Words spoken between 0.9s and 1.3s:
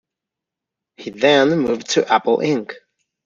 He